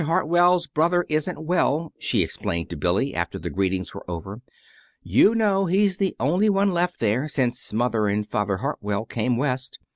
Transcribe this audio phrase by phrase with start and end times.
[0.05, 4.41] Hartwell's brother isn't well," she explained to Billy, after the greetings were over.
[5.03, 9.77] "You know he's the only one left there, since Mother and Father Hartwell came West.